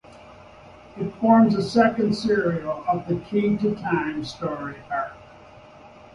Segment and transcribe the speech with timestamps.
[0.97, 5.13] It forms the second serial of the "Key to Time" story arc.